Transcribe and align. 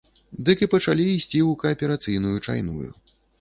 Дык 0.47 0.63
і 0.65 0.67
пачалі 0.71 1.05
ісці 1.09 1.39
ў 1.49 1.59
кааперацыйную 1.65 2.35
чайную. 2.47 2.89